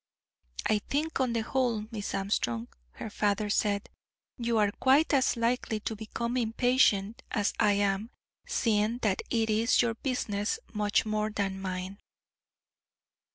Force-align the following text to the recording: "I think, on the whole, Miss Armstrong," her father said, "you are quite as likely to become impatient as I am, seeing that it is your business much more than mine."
"I 0.65 0.79
think, 0.79 1.19
on 1.19 1.33
the 1.33 1.41
whole, 1.41 1.85
Miss 1.91 2.15
Armstrong," 2.15 2.69
her 2.93 3.11
father 3.11 3.51
said, 3.51 3.87
"you 4.39 4.57
are 4.57 4.71
quite 4.71 5.13
as 5.13 5.37
likely 5.37 5.79
to 5.81 5.95
become 5.95 6.37
impatient 6.37 7.21
as 7.29 7.53
I 7.59 7.73
am, 7.73 8.09
seeing 8.47 8.97
that 9.03 9.21
it 9.29 9.51
is 9.51 9.83
your 9.83 9.93
business 9.93 10.57
much 10.73 11.05
more 11.05 11.29
than 11.29 11.61
mine." 11.61 11.99